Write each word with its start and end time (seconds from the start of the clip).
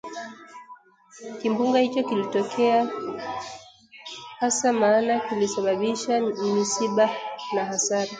Kimbunga 1.41 1.79
hicho 1.81 2.03
kilikuwa 2.03 2.29
kimetokea 2.31 2.87
hasa, 4.39 4.73
maana 4.73 5.19
kilisababisha 5.19 6.21
misiba 6.21 7.09
na 7.55 7.65
hasara 7.65 8.09